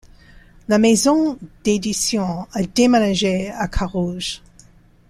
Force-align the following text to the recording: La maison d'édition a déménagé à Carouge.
La 0.67 0.79
maison 0.79 1.37
d'édition 1.63 2.47
a 2.53 2.63
déménagé 2.63 3.51
à 3.51 3.67
Carouge. 3.67 4.41